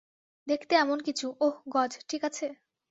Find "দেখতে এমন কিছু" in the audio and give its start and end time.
0.47-1.25